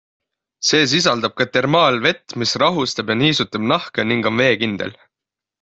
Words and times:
See 0.67 0.87
sisaldab 0.93 1.35
ka 1.39 1.45
termaalvett, 1.57 2.25
mis 2.39 2.57
rahustab 2.63 3.07
ja 3.11 3.15
niisutab 3.21 3.63
nahka 3.71 4.01
ning 4.09 4.23
on 4.29 4.35
veekindel. 4.41 4.91